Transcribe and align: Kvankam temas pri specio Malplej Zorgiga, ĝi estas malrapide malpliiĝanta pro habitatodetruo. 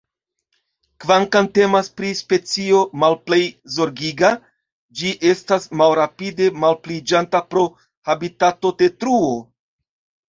Kvankam 1.03 1.49
temas 1.57 1.89
pri 1.99 2.07
specio 2.19 2.79
Malplej 3.03 3.39
Zorgiga, 3.75 4.31
ĝi 5.01 5.11
estas 5.35 5.69
malrapide 5.83 6.49
malpliiĝanta 6.65 7.45
pro 7.53 7.67
habitatodetruo. 8.11 9.33